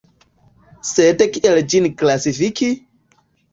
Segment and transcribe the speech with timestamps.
[0.91, 2.73] Sed kiel ĝin klasifiki?